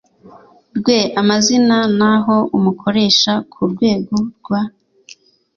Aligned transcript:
rwe 0.77 0.99
amazina 1.21 1.77
n 1.97 1.99
aho 2.13 2.35
umukoresha 2.57 3.33
ku 3.51 3.61
rwego 3.71 4.15
rwa 4.37 4.61